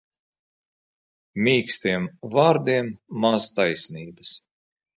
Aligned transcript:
Mīkstiem 1.49 2.09
vārdiem 2.37 2.91
maz 3.27 3.53
taisnības. 3.61 4.37